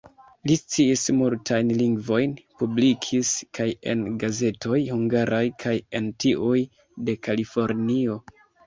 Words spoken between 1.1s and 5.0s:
multajn lingvojn, publikis kaj en gazetoj